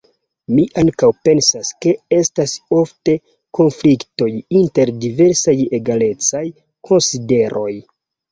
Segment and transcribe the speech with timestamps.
[0.57, 3.15] Mi ankaŭ pensas, ke estas ofte
[3.59, 4.29] konfliktoj
[4.61, 6.45] inter diversaj egalecaj
[6.91, 7.71] konsideroj.